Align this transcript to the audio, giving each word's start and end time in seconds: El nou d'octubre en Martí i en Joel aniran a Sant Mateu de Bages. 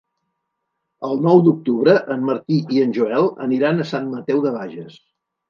El 1.09 1.19
nou 1.25 1.41
d'octubre 1.47 1.93
en 2.15 2.23
Martí 2.31 2.57
i 2.79 2.83
en 2.87 2.97
Joel 2.97 3.29
aniran 3.49 3.79
a 3.79 3.87
Sant 3.93 4.11
Mateu 4.17 4.43
de 4.49 4.57
Bages. 4.59 4.99